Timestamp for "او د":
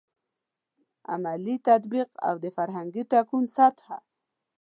2.27-2.45